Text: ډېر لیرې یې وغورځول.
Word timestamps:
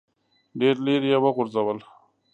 ډېر 0.59 0.75
لیرې 0.85 1.09
یې 1.13 1.17
وغورځول. 1.23 1.79